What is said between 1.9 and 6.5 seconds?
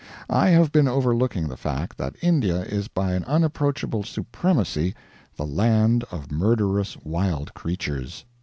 that India is by an unapproachable supremacy the Land of